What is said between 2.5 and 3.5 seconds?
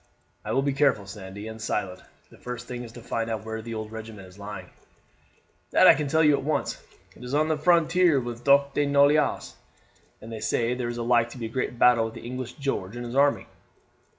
thing is to find out